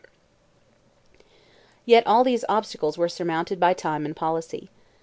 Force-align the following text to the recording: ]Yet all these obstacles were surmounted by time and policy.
]Yet 1.85 2.07
all 2.07 2.23
these 2.23 2.43
obstacles 2.49 2.97
were 2.97 3.07
surmounted 3.07 3.59
by 3.59 3.75
time 3.75 4.03
and 4.03 4.15
policy. 4.15 4.71